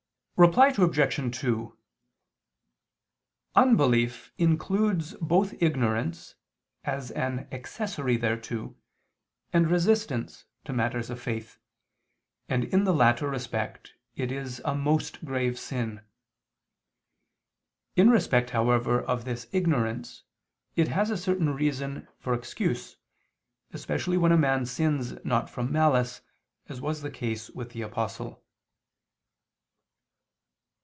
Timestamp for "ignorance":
5.61-6.33, 19.51-20.23